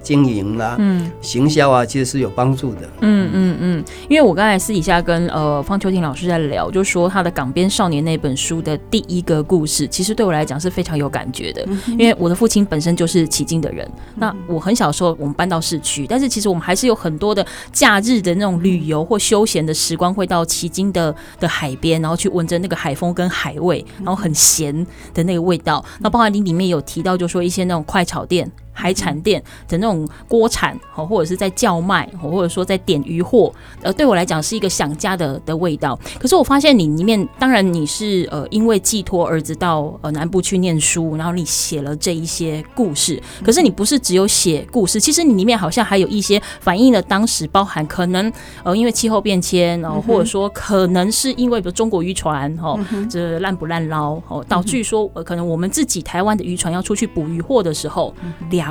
[0.02, 2.88] 经营啦、嗯，行销啊，其实是有帮助的。
[3.00, 13.86] 嗯嗯嗯，因为我刚才私底下跟呃方秋婷老师在聊，就说他的《港边少年》那本书的第一个故事，其实对我来讲是非常有感觉的，因为我的父亲本身就是旗津的人。
[14.14, 19.57] 那我很小的时候，我们搬到市区，但是其实我们还是有很多的假日的那种旅游或休闲。
[19.64, 25.84] 的时光会到奇经的的海边，然后去闻着那个海风跟海味，然后很咸的那个味道。
[26.00, 28.50] 那包含你里面有提到，就说一些那种快炒店。
[28.78, 35.98] 海产店的那种锅铲，哦或者是在叫卖，或者说在点渔货，呃，对我来讲是一个想家的的味道。
[36.20, 43.20] 可是我发现你里面，当然你是呃，因为寄托儿子到呃南部去念书，然后你写了这一些故事。
[43.44, 52.78] 可是你不是只有写故事，其实你里面好像还有一些反映了当时包含可能呃，因为气候变迁，然后或者说可能是因为比如中国渔船哦，
[53.10, 58.14] 这滥捕滥捞哦，导致说呃，可能我们自己台湾的渔船要出去捕鱼货的时候
[58.50, 58.67] 两。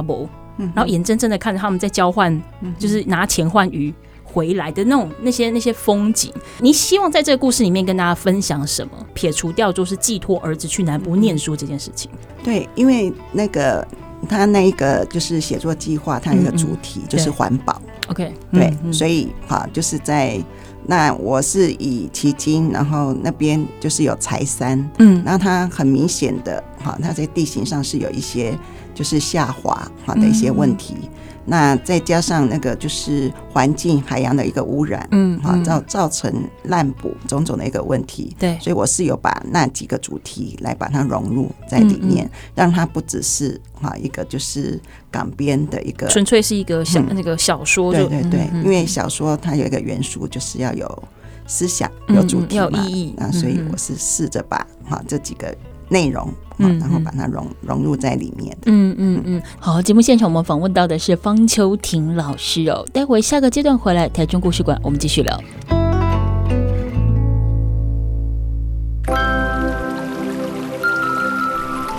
[0.73, 2.41] 然后眼睁睁的看着他们在交换，
[2.79, 6.33] 就是拿钱换鱼回来的那种那些那些风景。
[6.59, 8.91] 你希望在这个故事里面跟大家分享什么？
[9.13, 12.09] 撇除掉就是寄托儿子去南部念书这件事情。
[12.43, 13.87] 对，因为那个
[14.27, 17.79] 他那一个就是写作计划，他一个主题就是环保。
[18.07, 20.43] OK，对，所以哈，就是在
[20.87, 28.57] 那我是以旗津，然后那边就是有柴山，嗯，然后它很明显的哈，它在地形上是有一些。
[28.97, 30.95] 就是下滑哈的一些问题。
[30.99, 31.09] 嗯。
[31.49, 36.29] 那再加上那个就是环境海洋的一个污染，嗯，好造造成
[36.63, 42.31] 滥捕种种的一个问题，对，所以我是有把那几个主题来把它融入在里面，嗯嗯。
[42.53, 44.77] 让它不只是哈一个就是
[45.09, 51.03] 港边的一个，纯粹是一个小、嗯、那个小说，对对对，因为小说它有一个元素就是要有
[51.45, 55.55] 思想，有主题嘛，嗯嗯有意义，啊，所以我是试着把哈这几个。
[55.89, 58.57] 内容，然后把它融融入在里面。
[58.65, 62.85] 嗯嗯嗯，好，节目现场我们访问到的是方秋婷老师哦。
[62.91, 65.39] 待会下个阶段回来，台中故事馆，我们继续聊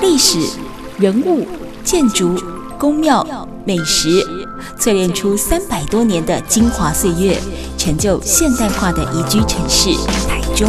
[0.00, 0.38] 历史、
[0.98, 1.46] 人物、
[1.84, 2.34] 建筑、
[2.78, 3.26] 宫庙、
[3.64, 4.08] 美食，
[4.78, 7.38] 淬炼出三百多年的精华岁月，
[7.76, 9.90] 成就现代化的宜居城市——
[10.26, 10.68] 台中。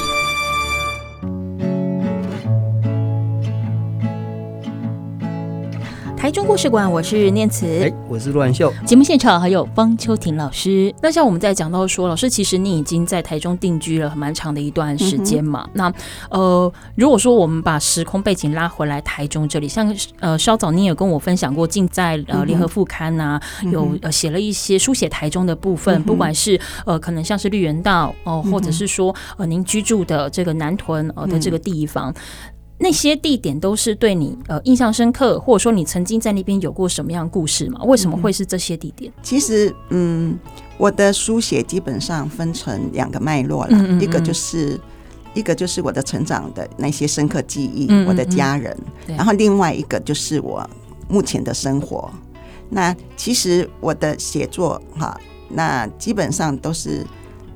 [6.21, 8.71] 台中故事馆，我是念慈，哎，我是陆秀。
[8.85, 10.93] 节目现场还有方秋婷老师。
[11.01, 15.67] 那像我们在讲到说，老师其实你已经在台中定居了蛮长的一段时间嘛。
[15.69, 15.93] 嗯、那
[16.29, 32.13] 呃，如果说我们把时空背景拉回来，台中这里，像呃稍早你也跟我分享过，近在呃联合副刊呐、啊，嗯、有呃写了一些书写台中的部分，嗯、不管是呃可能像是绿园道哦、呃，或者是说呃您居住的这个南屯呃的这个地方。
[32.81, 37.79] 嗯那些地点都是对你呃印象深刻，或者说你曾经在那边有过什么样的故事吗？
[37.83, 39.13] 为什么会是这些地点？
[39.21, 40.37] 其实，嗯，
[40.77, 44.79] 我的书写基本上分成两个脉络了，嗯嗯嗯，一个就是
[45.35, 48.75] 一个就是我的成长的那些深刻记忆，我的家人，
[49.07, 50.67] 然后另外一个就是我
[51.07, 52.11] 目前的生活。
[52.69, 55.15] 那其实我的写作哈，
[55.49, 57.05] 那基本上都是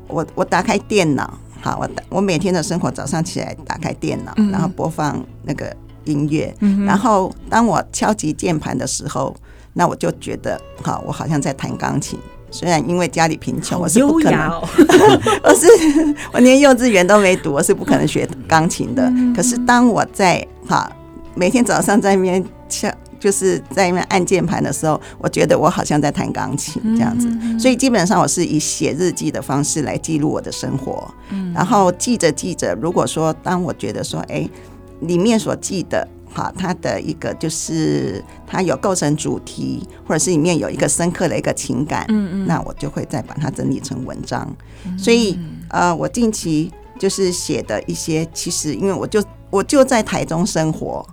[0.08, 1.38] 我我打开电脑。
[1.66, 9.36] 好，我我每天的生活，早上起来打开电脑，嗯、然后播放那个音乐，嗯、然后当我敲击键盘的时候，
[9.74, 12.20] 那我就觉得，好，我好像在弹钢琴。
[12.52, 14.64] 虽然因为家里贫穷，我是不可能，哦、
[15.44, 15.68] 我是
[16.34, 19.02] 我连幼稚园都没读，我是不可能学钢琴的。
[19.10, 20.88] 嗯、可是当我在哈
[21.34, 22.88] 每天早上在那边敲。
[23.20, 31.12] 就是在那边按键盘的时候，我觉得我好像在弹钢琴这样子，所以基本上我是以写日记的方式来记录我的生活。
[31.54, 34.48] 然后记着记着，如果说当我觉得说，哎，
[35.02, 44.54] 里面所记的，哈，它的一个就是它有构成主题，或者是里面有一个深刻的一个情感，嗯嗯，那我就会再把它整理成文章。
[44.98, 51.06] 所以，呃，我近期就是写的一些，其实因为我就我就在台中生活。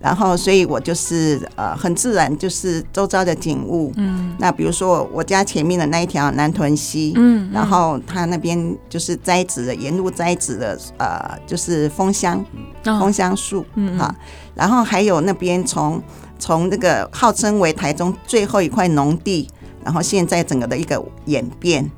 [0.00, 3.92] 然后，所以我就是呃，很自然，就是周遭的景物。
[3.96, 12.42] 嗯，那比如说我家前面的那一条南屯溪，嗯，然后它那边就是栽植的，沿路栽植的呃，就是枫香，
[12.82, 14.14] 枫香树，嗯啊。
[14.54, 16.02] 然后还有那边从
[16.38, 19.48] 从那个号称为台中最后一块农地，
[19.84, 21.90] 然后现在整个的一个演变。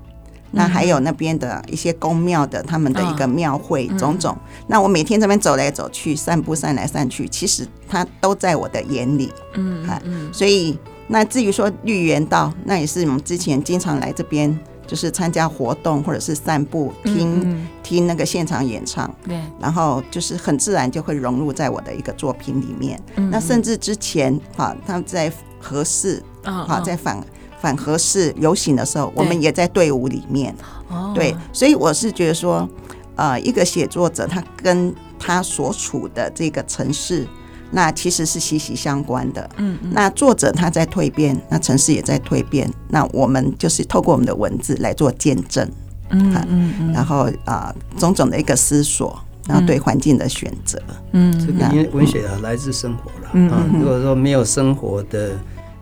[0.54, 4.36] 那还有那边的一些宫庙的他们的一个庙会种种，
[4.66, 23.00] 那我每天这边走来走去，散步散来散去，其实它都在我的眼里，嗯嗯，所以那至于说绿园道，那也是我们之前经常来这边，就是参加活动或者是散步，听听那个现场演唱，对，然后就是很自然就会融入在我的一个作品里面。
[23.30, 27.18] 那甚至之前哈，他们在合适啊，在反。
[27.62, 30.52] 反合适游行的时候，我们也在队伍里面。
[30.88, 32.68] 哦，对，所以我是觉得说，
[33.14, 37.24] 呃，一个写作者他跟他所处的这个城市，
[37.70, 39.48] 那其实是息息相关的。
[39.58, 42.68] 嗯，嗯，那作者他在蜕变，那城市也在蜕变。
[42.88, 45.64] 那我们就是透过我们的文字来做见证。
[46.10, 50.82] 嗯嗯，嗯，然后啊、呃，种种的一个思索，然后对环境的选择。
[51.12, 53.30] 嗯，这个因为文学啊，来自生活了。
[53.34, 55.38] 嗯，嗯，如果说没有生活的。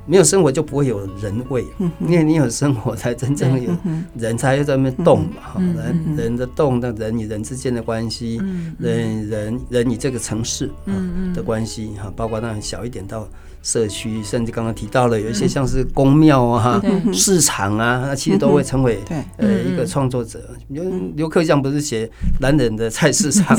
[0.06, 1.64] 没有生活就不会有人味，
[2.00, 3.70] 因为你有生活才真正有
[4.16, 8.40] 人才在那边动嘛，哈，人人的动，那人与人之间的关系，
[8.78, 10.92] 人人人与这个城市啊
[11.34, 13.28] 的关系哈，包括那很小一点到。
[13.62, 16.80] 社区，甚至刚刚提到了有一些像是宫庙啊、
[17.12, 18.98] 市场啊，那其实都会成为
[19.36, 20.40] 呃一个创作者。
[20.68, 20.82] 刘
[21.14, 22.10] 刘克襄不是写
[22.40, 23.54] 男人的菜市场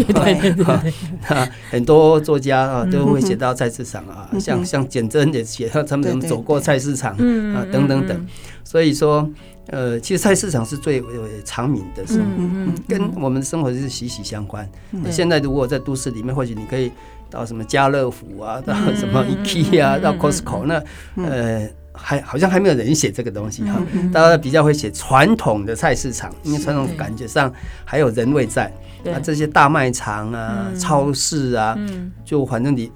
[1.21, 7.13] 哈，很多作家啊都会写到菜市场啊，像像简真也写到他们怎么走走过菜市场
[7.53, 8.27] 啊，等等等。
[8.63, 9.29] 所以说，
[9.67, 11.03] 呃，其实菜市场是最
[11.45, 14.67] 常民的生活，跟我们的生活是息息相关。
[15.09, 16.91] 现在如果在都市里面，或许你可以
[17.29, 20.83] 到什么家乐福啊，到什么 IKEA 啊，到 Costco，那
[21.23, 21.69] 呃。
[21.93, 23.79] 还好像还没有人写这个东西哈，
[24.13, 27.51] 大家比较会写传统的菜市场，因为传统感觉上
[27.83, 28.71] 还有人味在。
[29.03, 31.77] 那这些大卖场啊、超市啊，
[32.23, 32.89] 就反正你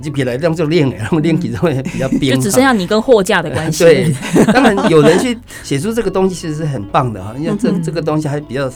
[0.00, 3.84] 你别来这样就练了， 然后练起来会比较憋，就只剩下你跟货架的关系。
[3.84, 4.14] 对，
[4.52, 8.70] 当然有人去写出这个东西，其实是很棒的哈，因为这这个东西还比较。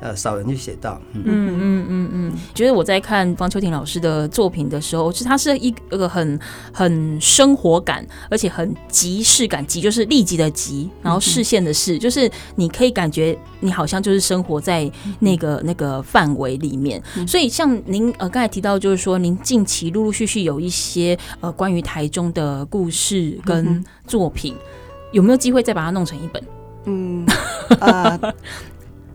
[0.00, 1.22] 呃，少人去写到，嗯。
[1.26, 6.38] 嗯嗯嗯，觉得我在看方秋婷老师的作品的时候，其实他是一个很
[6.72, 17.02] 很生活感，而且很即视感，即就是立即的即，然后视线的视，就是你可以感觉你好像就是生活在那个那个范围里面。
[17.26, 24.54] 所以像您呃刚才提到，就是说您近期陆陆续续有一些呃关于台中的故事跟作品，
[25.12, 26.42] 有没有机会再把它弄成一本？
[26.84, 27.26] 嗯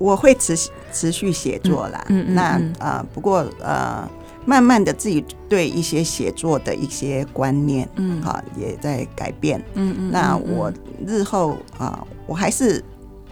[0.01, 2.41] 我会持续持续写作啦，嗯那
[2.79, 4.09] 啊、呃，不过呃，
[4.45, 10.09] 慢慢的自己对一些写作的一些观念，嗯，好，也在改变，嗯嗯。
[10.09, 10.73] 嗯那我
[11.05, 12.83] 日后啊、呃，我还是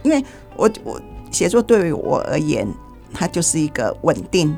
[0.04, 1.00] 因为我我
[1.32, 2.64] 写作对于我而言，
[3.12, 4.48] 它就是一个稳定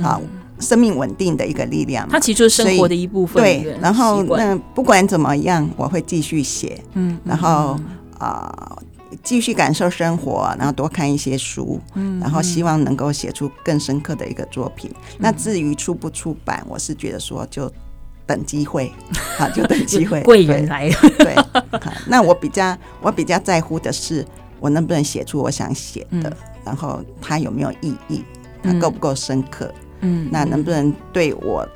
[0.00, 0.28] 啊，嗯、
[0.60, 3.42] 生命稳定的一个力量，它其实就是生活的一部分。
[3.42, 7.76] 对，然后那不管怎么样，我会继续写，嗯，然后
[8.20, 8.54] 啊。
[8.56, 8.85] 呃
[9.22, 14.90] 继续感受生活，然后多看一些书，嗯，然后希望能够写出更深刻的一个作品。
[14.94, 17.72] 嗯、那至于出不出版，我是觉得说就
[18.26, 18.92] 等机会，
[19.38, 20.94] 好，就等机会，贵人来了。
[21.18, 21.36] 对，
[22.06, 24.26] 那我比较我比较在乎的是，
[24.58, 26.32] 我能不能写出我想写的，嗯、
[26.64, 28.24] 然后它有没有意义，
[28.62, 31.66] 它够不够深刻，嗯，那能不能对我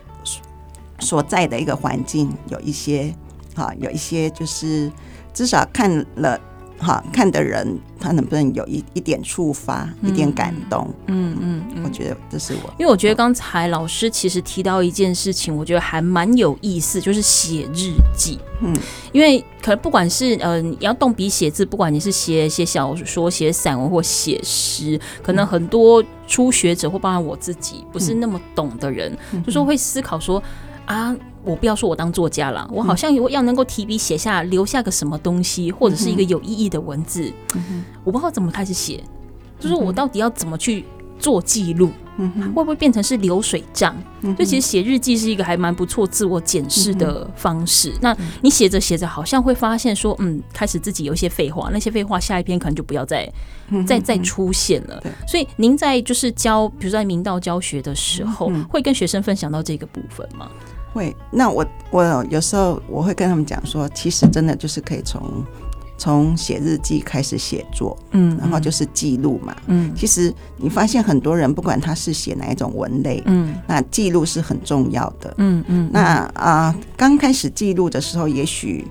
[0.98, 3.14] 所在的一个环境有一些，
[3.54, 4.90] 好，有一些就是
[5.32, 6.40] 至少看了。
[6.80, 10.88] 好看的人，他能不能有一一点触发，嗯、一点感动？
[11.08, 12.72] 嗯嗯，嗯嗯，我觉得这是我。
[12.78, 18.38] 因为我觉得刚才老师其实提到一件事情，我觉得还蛮有意思，就是写日记。
[18.62, 18.74] 嗯，
[19.12, 30.42] 因为可能不管是呃你要动笔写字，不管你是写写小说、写散文或写诗，可能很多初学者或包括我自己不是那么懂的人，嗯、就说会思考说。
[30.90, 39.00] 啊，我不要说我当作家了，我好像有要能够提笔写下留下个什么东西，或者是一个有意义的文字，嗯、我不知道怎么开始写，
[39.60, 40.84] 就是我到底要怎么去
[41.16, 43.94] 做记录，嗯、会不会变成是流水账？
[44.36, 47.90] 就其实写日记是一个还蛮不错自我检视的方式。
[47.90, 53.32] 嗯、那你写着写着，好像会发现说，嗯，开始自己有一些废话，那些废话下一篇可能就不要再
[53.86, 55.00] 再再出现了。
[55.28, 60.50] 所以您在就是教，比如在明道教学的时候，嗯、会跟学生分享到这个部分吗？
[60.92, 65.22] 会，那我我有时候我会跟他们讲说，其实真的就是可以从
[65.96, 76.00] 从写日记开始写作，嗯，然后就是记录嘛，嗯，其实你发现很多人不管他是写哪一种文类，嗯，那记录是很重要的，嗯嗯，嗯那
[76.34, 78.86] 啊，刚开始记录的时候，也许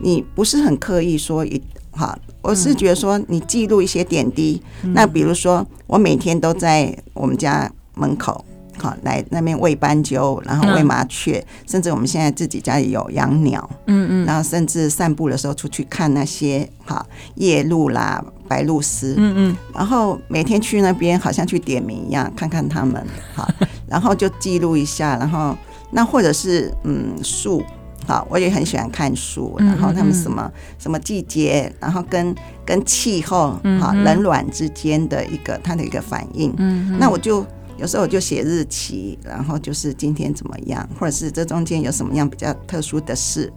[0.00, 1.60] 你不是很刻意说一
[1.90, 8.44] 哈，我是觉得说你记录一些点滴，嗯、那比如说我每天都在我们家门口。
[8.80, 23.46] 好，来那边喂斑鸠，然后喂麻雀，嗯、甚至我们现在自己家里有养鸟，嗯嗯，然后甚至散步的时候出去看那些哈夜鹭啦、白鹭鸶，嗯嗯，然后每天去那边好像去点名一样，看看他们，好，
[23.86, 25.54] 然后就记录一下，然后
[25.90, 27.62] 那或者是嗯树，
[28.06, 37.44] 好，我也很喜欢看树，然后他们什么、嗯嗯、什么季节，然后跟跟气候哈冷暖之间的一个它的一个反应，嗯，那我就。
[37.80, 43.50] 有时候我就写日期，然后就是今天怎么样，或者是这中间有什么样比较特殊的事。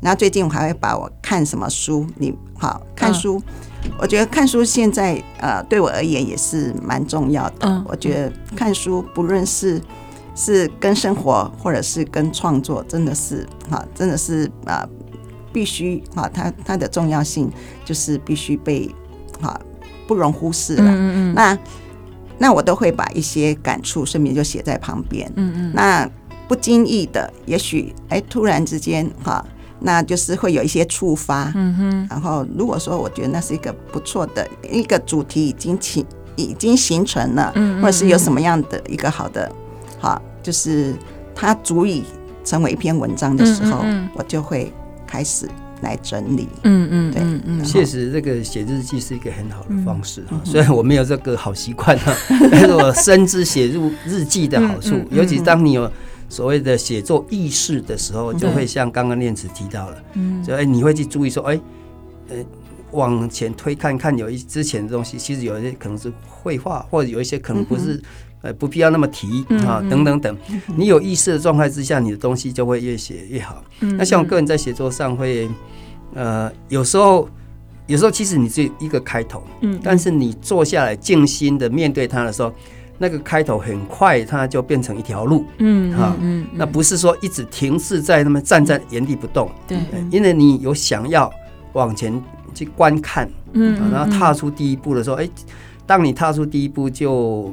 [0.00, 3.38] 然后最近我还会把我看什么书，你好看书，
[3.84, 7.68] 嗯、我觉得看书现在呃对我而言也是蛮重要的。
[7.68, 9.78] 嗯、我觉得看书不论是
[10.34, 14.88] 是跟生活或者是跟创作，真的是哈，真的是啊、呃、
[15.52, 17.52] 必须哈，它它的重要性
[17.84, 18.90] 就是必须被
[19.38, 19.60] 哈
[20.08, 20.90] 不容忽视了。
[20.90, 21.58] 嗯嗯那。
[22.42, 26.10] 那我都会把一些感触顺便就写在旁边，嗯嗯，那
[26.48, 29.44] 不经意的，也许哎，突然之间哈，
[29.80, 36.02] 那就是会有一些触发，嗯哼，然后如果说我觉得那是一个不错的一个主题已经形
[36.36, 39.52] 已经形成了，嗯，或者是有什么样的一个好的，
[39.98, 40.94] 好，就是
[41.34, 42.04] 它足以
[42.42, 43.84] 成为一篇文章的时候，
[44.14, 44.72] 我就会
[45.06, 45.46] 开始。
[45.82, 50.40] 来整理，嗯嗯，对，嗯，确实这个写日记是一个很好的方式哈。
[50.44, 52.14] 虽然我没有这个好习惯哈，
[52.50, 55.90] 但是我深知写入日记的好处，尤其当你有
[56.28, 61.60] 所谓的写作意识的时候，就会像刚刚念慈提到了，嗯，所以你会去注意说，哎，
[62.28, 62.36] 呃，
[62.92, 68.00] 往前推看看，有一之前的东西，其实有一些可能是绘画，或者有一些可能不是，
[68.42, 70.36] 呃，不必要那么提啊，等等等。
[70.76, 73.62] 你有意识的状态之下，你的东西就会越写越好。
[73.80, 75.48] 那像我个人在写作上会，
[76.14, 77.28] 呃，有时候。
[77.86, 82.54] 有时候其实你是一个开头，嗯，但是你坐下来静心的面对它的时候，
[82.98, 89.76] 那个开头很快它就变成一条路，嗯，哈，嗯，那不是说一直停滞在那么站在原地不动，对，
[90.08, 91.28] 因为你有想要
[91.72, 92.22] 往前
[92.54, 95.28] 去观看，嗯，然后踏出第一步的时候，哎，
[95.90, 97.52] 当你踏出第一步就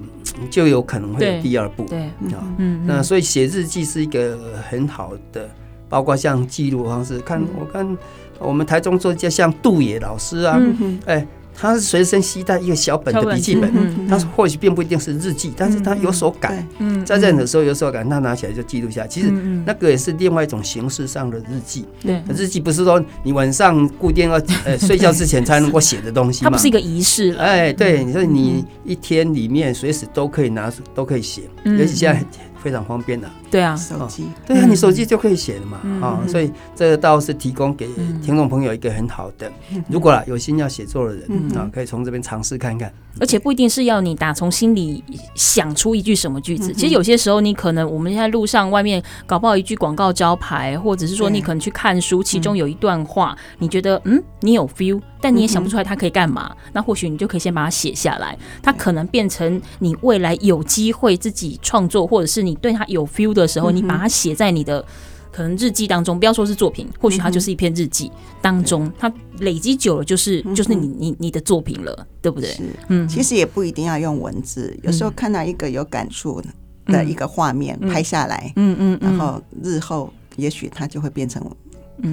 [0.52, 4.38] 就有可能会有第二步，对，啊嗯，那所以写日记是一个
[4.70, 5.50] 很好的，
[5.90, 7.98] 包括像记录方式，看我看。
[8.40, 10.62] 我们台中作家像杜野老师啊，
[11.08, 11.26] 哎，
[11.60, 16.66] 他是随身携带一个小本的笔记本，他或许并不一定是日记，但是他有所感，
[17.04, 19.08] 在任何时候有所感，他拿起来就记录下来。
[19.08, 19.32] 其实
[19.66, 21.86] 那个也是另外一种形式上的日记。
[22.00, 27.32] 对，日记不是说你晚上固定要呃 睡觉之前才能够写的东西嘛，它不是一个仪式。
[27.40, 32.24] 哎，对，你说你一天里面随时都可以拿，都可以写，尤其现在。
[32.60, 37.88] 非常方便的，对啊，手机，对啊，你手机就可以写了嘛，啊，所以这个倒是提供给
[38.22, 39.52] 听众朋友一个很好的，
[39.88, 42.92] 如果啦有心要写作的人啊，可以从这边尝试看看。
[43.20, 62.58] 而且不一定是要你打从心里想出一句什么句子，其实有些时候你可能我们现在路上外面搞不好一句广告招牌，或者是说你可能去看书，其中有一段话，你觉得嗯你有 feel，但你也想不出来它可以干嘛，那或许你就可以先把它写下来，它可能变成你未来有机会自己创作，或者是你。
[62.60, 64.84] 对它有 feel 的时候，你把它写在你的
[65.32, 68.12] 可能日记当中，不要说是作品，或许它就是一篇日记
[68.42, 72.50] 当中，它累积久了就是就是你你你的作品了，对不对？
[72.88, 76.42] 嗯，其实也不一定要用文字，有时候看到一个有感触
[76.86, 81.44] 的一个画面拍下来，嗯嗯，然后日后也许它就会变成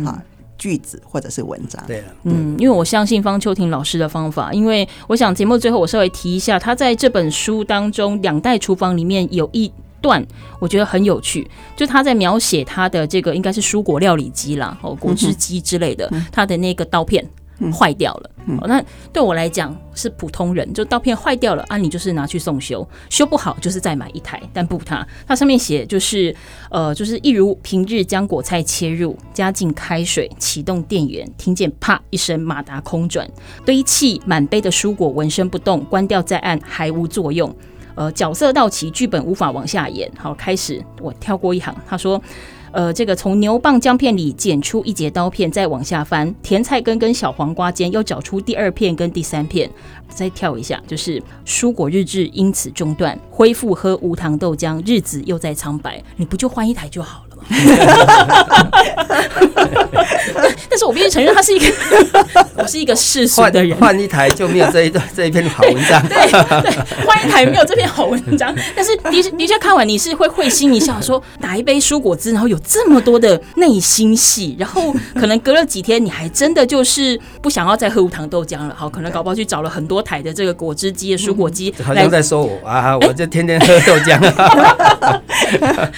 [0.05, 0.23] 啊
[0.59, 1.83] 句子或者是文章。
[1.87, 9.73] 对了，嗯，因为我相信方秋婷老师的方法，因为我想节目最后我稍微提一下，他在这本书当中两代厨房里面有一。
[10.05, 10.23] 段
[10.61, 17.25] 我觉得很有趣，就他在描写他的这个应该是蔬果料理机啦，哦，果汁机之类的，他的那个刀片
[17.73, 18.31] 坏掉了。
[18.61, 24.39] 哦，那对我来讲是普通人，就刀片坏掉了啊，你就是拿去送修，修不好就是再买一台。
[24.53, 26.35] 但不它，它上面写就是
[26.71, 33.27] 呃，就是一如平日将果菜切入，加进开水，启动电源，听见啪一声马达空转，
[33.65, 37.55] 堆砌满杯的蔬果纹身不动，关掉再按还无作用。
[37.95, 40.11] 呃，角色到齐，剧本无法往下演。
[40.19, 41.75] 好，开始，我跳过一行。
[41.87, 42.21] 他说，
[42.73, 49.71] 呃，这个从牛蒡姜片里剪出一截刀片，再往下翻，甜菜根跟小黄瓜间又找出第二片跟第三片。
[50.09, 56.03] 再跳一下，就是蔬果日志因此中断，恢复喝无糖豆浆，日子又在苍白。
[56.17, 57.34] 你不就换一台就好了？
[60.69, 61.67] 但是我必须承认，他是一个，
[62.57, 63.77] 我是一个世俗的人。
[63.79, 66.03] 换一台就没有这一段 这一篇好文章。
[66.09, 66.17] 对
[66.63, 66.71] 对，
[67.07, 68.53] 换一台没有这篇好文章。
[68.75, 78.75] 但是的确的确看完你是会会心一笑，说打一杯蔬果汁，然后有这么多的内心戏，然后可能隔了几天，你还真的就是不想要再喝无糖豆浆了。
[78.77, 84.21] 好，可能搞不好去找了很多台的这个果汁机、蔬果机，好像在说我啊，我就天天喝豆浆，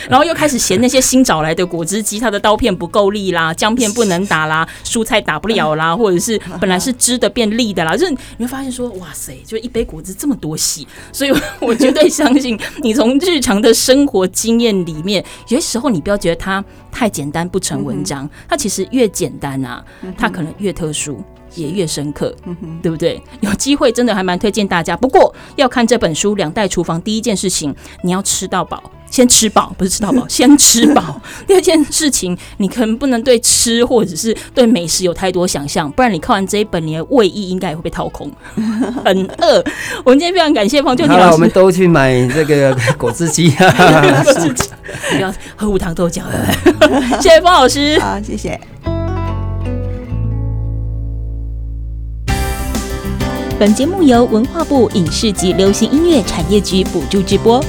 [0.08, 1.35] 然后又开始嫌那些新找。
[1.36, 19.84] 找来的果汁机，它的刀片不够利啦， 姜片不能打啦，蔬菜打不了啦， 或者是本来是汁的变粒的啦，就是你会发现说，哇塞，就一杯果汁这么多戏，所以我绝对相信你从日常的生活经验里面，有些时候你不要觉得它太简单不成文章，它其实越简单啊，
[20.16, 21.22] 它可能越特殊，
[21.54, 22.34] 也越深刻，
[22.80, 23.22] 对不对？
[23.40, 28.82] 有机会真的还蛮推荐大家，不过要看这本书《两代厨房》，第一件事情你要吃到饱。
[29.16, 31.18] 先吃饱，不是吃到饱， 先吃饱。
[31.48, 38.30] 第二件事情，你可能不能对吃或者是对美食有太多想象，不然你看完这一本，你的胃意应该也会被掏空，
[39.02, 39.64] 很饿。
[40.04, 44.68] 我们今天非常感谢方秋婷老师，我们都去买这个果汁机，果汁机，
[45.12, 46.22] 不要喝无糖豆浆。
[47.22, 48.60] 谢谢方老师，好，谢谢。
[53.58, 57.64] 本节目由文化部影视及流行音乐产业局补助直播。